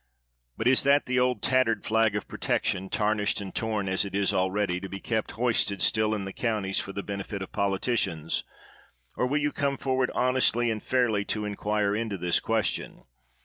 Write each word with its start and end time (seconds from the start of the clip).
But 0.57 0.65
is 0.65 0.81
that 0.81 1.07
old 1.15 1.43
tattered 1.43 1.83
flag 1.85 2.15
of 2.15 2.27
protection, 2.27 2.89
tarnished 2.89 3.39
and 3.39 3.53
torn 3.53 3.87
as 3.87 4.03
it 4.03 4.15
is 4.15 4.33
already, 4.33 4.79
to 4.79 4.89
be 4.89 4.99
kept 4.99 5.33
hoistea 5.33 5.79
still 5.79 6.15
in 6.15 6.25
the 6.25 6.33
counties 6.33 6.81
for 6.81 6.91
the 6.91 7.03
benefit 7.03 7.43
of 7.43 7.51
politicians; 7.51 8.43
or 9.15 9.27
will 9.27 9.37
you 9.37 9.51
come 9.51 9.77
forward 9.77 10.09
honestly 10.15 10.71
and 10.71 10.81
fairlj' 10.81 11.27
to 11.27 11.45
inquire 11.45 11.95
into 11.95 12.17
this 12.17 12.39
question? 12.39 13.03